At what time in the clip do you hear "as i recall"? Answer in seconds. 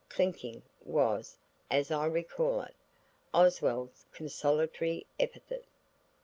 1.69-2.61